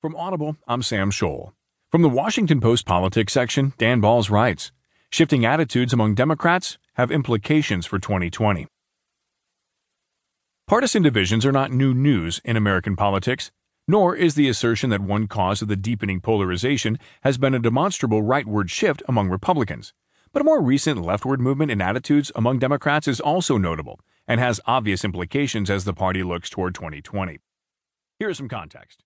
From 0.00 0.14
Audible, 0.14 0.56
I'm 0.68 0.82
Sam 0.82 1.10
Scholl. 1.10 1.54
From 1.90 2.02
the 2.02 2.08
Washington 2.08 2.60
Post 2.60 2.86
Politics 2.86 3.32
section, 3.32 3.72
Dan 3.78 4.00
Balz 4.00 4.30
writes 4.30 4.70
Shifting 5.10 5.44
attitudes 5.44 5.92
among 5.92 6.14
Democrats 6.14 6.78
have 6.94 7.10
implications 7.10 7.84
for 7.84 7.98
2020. 7.98 8.68
Partisan 10.68 11.02
divisions 11.02 11.44
are 11.44 11.50
not 11.50 11.72
new 11.72 11.92
news 11.92 12.40
in 12.44 12.56
American 12.56 12.94
politics, 12.94 13.50
nor 13.88 14.14
is 14.14 14.36
the 14.36 14.48
assertion 14.48 14.88
that 14.90 15.00
one 15.00 15.26
cause 15.26 15.62
of 15.62 15.66
the 15.66 15.74
deepening 15.74 16.20
polarization 16.20 16.96
has 17.22 17.36
been 17.36 17.54
a 17.54 17.58
demonstrable 17.58 18.22
rightward 18.22 18.70
shift 18.70 19.02
among 19.08 19.28
Republicans. 19.28 19.92
But 20.32 20.42
a 20.42 20.44
more 20.44 20.62
recent 20.62 21.02
leftward 21.02 21.40
movement 21.40 21.72
in 21.72 21.82
attitudes 21.82 22.30
among 22.36 22.60
Democrats 22.60 23.08
is 23.08 23.18
also 23.18 23.58
notable 23.58 23.98
and 24.28 24.38
has 24.38 24.60
obvious 24.64 25.04
implications 25.04 25.68
as 25.68 25.84
the 25.84 25.92
party 25.92 26.22
looks 26.22 26.48
toward 26.48 26.76
2020. 26.76 27.40
Here 28.20 28.30
is 28.30 28.36
some 28.36 28.48
context. 28.48 29.02